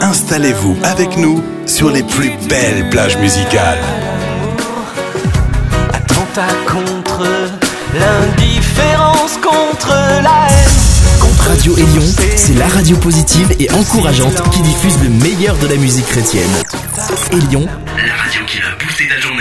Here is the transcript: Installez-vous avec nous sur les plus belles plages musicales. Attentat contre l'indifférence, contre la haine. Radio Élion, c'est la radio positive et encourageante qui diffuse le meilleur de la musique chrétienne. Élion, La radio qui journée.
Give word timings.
Installez-vous 0.00 0.76
avec 0.82 1.16
nous 1.16 1.42
sur 1.66 1.90
les 1.90 2.02
plus 2.02 2.30
belles 2.48 2.88
plages 2.90 3.16
musicales. 3.18 3.78
Attentat 5.92 6.48
contre 6.66 7.26
l'indifférence, 7.94 9.38
contre 9.42 9.90
la 10.22 10.48
haine. 10.50 10.78
Radio 11.38 11.76
Élion, 11.78 12.04
c'est 12.36 12.54
la 12.54 12.66
radio 12.68 12.96
positive 12.98 13.54
et 13.58 13.70
encourageante 13.72 14.50
qui 14.50 14.60
diffuse 14.60 15.02
le 15.02 15.08
meilleur 15.08 15.56
de 15.56 15.66
la 15.66 15.76
musique 15.76 16.06
chrétienne. 16.06 16.50
Élion, 17.32 17.64
La 18.06 18.14
radio 18.14 18.42
qui 18.46 18.58
journée. 19.20 19.37